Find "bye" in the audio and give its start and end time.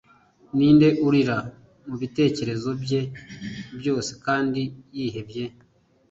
2.81-3.01